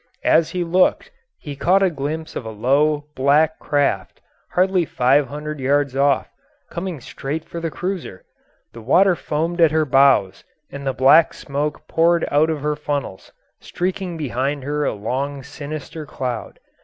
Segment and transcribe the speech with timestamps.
[0.25, 5.59] As he looked he caught a glimpse of a low, black craft, hardly five hundred
[5.59, 6.27] yards off,
[6.71, 8.23] coming straight for the cruiser.
[8.73, 13.31] The water foamed at her bows and the black smoke poured out of her funnels,
[13.59, 16.59] streaking behind her a long, sinister cloud.